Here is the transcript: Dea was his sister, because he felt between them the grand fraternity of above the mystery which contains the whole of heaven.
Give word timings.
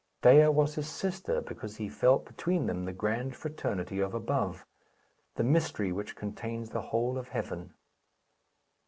Dea 0.23 0.47
was 0.47 0.73
his 0.73 0.89
sister, 0.89 1.41
because 1.41 1.77
he 1.77 1.87
felt 1.87 2.25
between 2.25 2.65
them 2.65 2.85
the 2.85 2.91
grand 2.91 3.35
fraternity 3.35 3.99
of 3.99 4.15
above 4.15 4.65
the 5.35 5.43
mystery 5.43 5.91
which 5.91 6.15
contains 6.15 6.71
the 6.71 6.81
whole 6.81 7.19
of 7.19 7.27
heaven. 7.27 7.75